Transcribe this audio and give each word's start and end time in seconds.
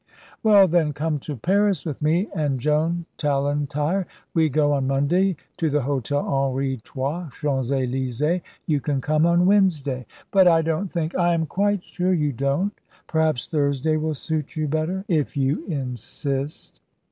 "Well, 0.41 0.67
then, 0.67 0.93
come 0.93 1.19
to 1.19 1.35
Paris 1.35 1.85
with 1.85 2.01
me 2.01 2.27
and 2.35 2.59
Joan 2.59 3.05
Tallentire. 3.19 4.07
We 4.33 4.49
go 4.49 4.73
on 4.73 4.87
Monday 4.87 5.35
to 5.57 5.69
the 5.69 5.83
Hotel 5.83 6.25
Henri 6.27 6.77
Trois, 6.77 7.29
Champs 7.29 7.69
Élysées. 7.69 8.41
You 8.65 8.81
can 8.81 8.99
come 8.99 9.27
on 9.27 9.45
Wednesday." 9.45 10.07
"But 10.31 10.47
I 10.47 10.63
don't 10.63 10.91
think" 10.91 11.13
"I 11.15 11.35
am 11.35 11.45
quite 11.45 11.83
sure 11.83 12.13
you 12.15 12.33
don't. 12.33 12.73
Perhaps 13.05 13.45
Thursday 13.45 13.95
will 13.95 14.15
suit 14.15 14.55
you 14.55 14.67
better." 14.67 15.05
"If 15.07 15.37
you 15.37 15.65
insist." 15.67 16.79